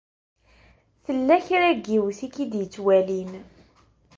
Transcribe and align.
Tella 1.05 1.35
kra 1.45 1.67
n 1.75 1.79
yiwet 1.91 2.19
i 2.25 2.27
k-id-ittwalin. 2.33 3.31